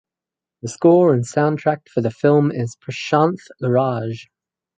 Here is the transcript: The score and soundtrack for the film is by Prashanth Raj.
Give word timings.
The 0.63 0.67
score 0.67 1.13
and 1.13 1.23
soundtrack 1.23 1.87
for 1.87 2.01
the 2.01 2.09
film 2.09 2.51
is 2.51 2.75
by 2.75 2.85
Prashanth 2.91 3.45
Raj. 3.61 4.31